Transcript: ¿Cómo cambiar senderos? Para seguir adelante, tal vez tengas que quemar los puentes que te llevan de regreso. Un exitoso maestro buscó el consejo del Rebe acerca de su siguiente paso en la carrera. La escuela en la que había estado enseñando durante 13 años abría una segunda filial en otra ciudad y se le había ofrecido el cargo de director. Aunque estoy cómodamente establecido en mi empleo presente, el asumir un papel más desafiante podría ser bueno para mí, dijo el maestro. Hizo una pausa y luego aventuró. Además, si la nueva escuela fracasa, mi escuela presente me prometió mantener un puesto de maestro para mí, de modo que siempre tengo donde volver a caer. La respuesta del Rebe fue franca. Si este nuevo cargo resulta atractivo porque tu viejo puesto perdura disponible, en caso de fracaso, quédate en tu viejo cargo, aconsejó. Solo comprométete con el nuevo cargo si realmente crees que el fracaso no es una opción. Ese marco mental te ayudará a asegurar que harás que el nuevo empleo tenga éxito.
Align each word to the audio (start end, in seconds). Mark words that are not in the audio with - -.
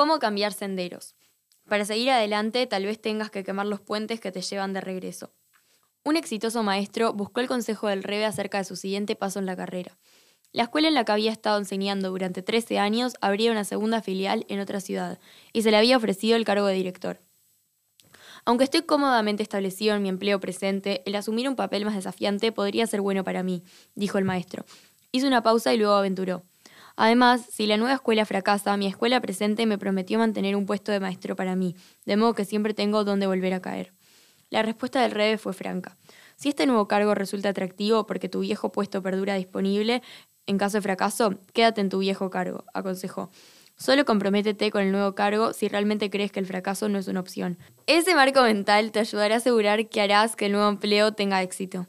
¿Cómo 0.00 0.18
cambiar 0.18 0.54
senderos? 0.54 1.14
Para 1.68 1.84
seguir 1.84 2.08
adelante, 2.08 2.66
tal 2.66 2.86
vez 2.86 2.98
tengas 3.02 3.30
que 3.30 3.44
quemar 3.44 3.66
los 3.66 3.82
puentes 3.82 4.18
que 4.18 4.32
te 4.32 4.40
llevan 4.40 4.72
de 4.72 4.80
regreso. 4.80 5.34
Un 6.04 6.16
exitoso 6.16 6.62
maestro 6.62 7.12
buscó 7.12 7.40
el 7.40 7.48
consejo 7.48 7.86
del 7.86 8.02
Rebe 8.02 8.24
acerca 8.24 8.56
de 8.56 8.64
su 8.64 8.76
siguiente 8.76 9.14
paso 9.14 9.40
en 9.40 9.44
la 9.44 9.56
carrera. 9.56 9.98
La 10.52 10.62
escuela 10.62 10.88
en 10.88 10.94
la 10.94 11.04
que 11.04 11.12
había 11.12 11.30
estado 11.30 11.58
enseñando 11.58 12.08
durante 12.08 12.40
13 12.40 12.78
años 12.78 13.12
abría 13.20 13.52
una 13.52 13.64
segunda 13.64 14.00
filial 14.00 14.46
en 14.48 14.60
otra 14.60 14.80
ciudad 14.80 15.18
y 15.52 15.60
se 15.60 15.70
le 15.70 15.76
había 15.76 15.98
ofrecido 15.98 16.38
el 16.38 16.46
cargo 16.46 16.64
de 16.64 16.76
director. 16.76 17.20
Aunque 18.46 18.64
estoy 18.64 18.84
cómodamente 18.84 19.42
establecido 19.42 19.94
en 19.94 20.02
mi 20.02 20.08
empleo 20.08 20.40
presente, 20.40 21.02
el 21.04 21.14
asumir 21.14 21.46
un 21.46 21.56
papel 21.56 21.84
más 21.84 21.94
desafiante 21.94 22.52
podría 22.52 22.86
ser 22.86 23.02
bueno 23.02 23.22
para 23.22 23.42
mí, 23.42 23.64
dijo 23.94 24.16
el 24.16 24.24
maestro. 24.24 24.64
Hizo 25.12 25.26
una 25.26 25.42
pausa 25.42 25.74
y 25.74 25.76
luego 25.76 25.92
aventuró. 25.92 26.42
Además, 27.02 27.46
si 27.50 27.66
la 27.66 27.78
nueva 27.78 27.94
escuela 27.94 28.26
fracasa, 28.26 28.76
mi 28.76 28.86
escuela 28.86 29.22
presente 29.22 29.64
me 29.64 29.78
prometió 29.78 30.18
mantener 30.18 30.54
un 30.54 30.66
puesto 30.66 30.92
de 30.92 31.00
maestro 31.00 31.34
para 31.34 31.56
mí, 31.56 31.74
de 32.04 32.18
modo 32.18 32.34
que 32.34 32.44
siempre 32.44 32.74
tengo 32.74 33.04
donde 33.04 33.26
volver 33.26 33.54
a 33.54 33.62
caer. 33.62 33.94
La 34.50 34.62
respuesta 34.62 35.00
del 35.00 35.12
Rebe 35.12 35.38
fue 35.38 35.54
franca. 35.54 35.96
Si 36.36 36.50
este 36.50 36.66
nuevo 36.66 36.88
cargo 36.88 37.14
resulta 37.14 37.48
atractivo 37.48 38.04
porque 38.04 38.28
tu 38.28 38.40
viejo 38.40 38.70
puesto 38.70 39.02
perdura 39.02 39.36
disponible, 39.36 40.02
en 40.44 40.58
caso 40.58 40.76
de 40.76 40.82
fracaso, 40.82 41.38
quédate 41.54 41.80
en 41.80 41.88
tu 41.88 42.00
viejo 42.00 42.28
cargo, 42.28 42.66
aconsejó. 42.74 43.30
Solo 43.78 44.04
comprométete 44.04 44.70
con 44.70 44.82
el 44.82 44.92
nuevo 44.92 45.14
cargo 45.14 45.54
si 45.54 45.68
realmente 45.68 46.10
crees 46.10 46.30
que 46.32 46.40
el 46.40 46.44
fracaso 46.44 46.90
no 46.90 46.98
es 46.98 47.08
una 47.08 47.20
opción. 47.20 47.56
Ese 47.86 48.14
marco 48.14 48.42
mental 48.42 48.92
te 48.92 48.98
ayudará 48.98 49.36
a 49.36 49.38
asegurar 49.38 49.88
que 49.88 50.02
harás 50.02 50.36
que 50.36 50.44
el 50.44 50.52
nuevo 50.52 50.68
empleo 50.68 51.14
tenga 51.14 51.42
éxito. 51.42 51.86